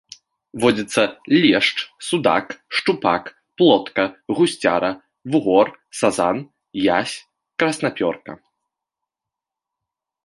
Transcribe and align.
Водзяцца 0.61 1.03
лешч, 1.43 1.77
судак, 2.07 2.45
шчупак, 2.75 3.23
плотка, 3.57 4.05
гусцяра, 4.35 4.91
вугор, 5.31 5.67
сазан, 5.99 6.37
язь, 6.99 7.15
краснапёрка. 7.59 8.31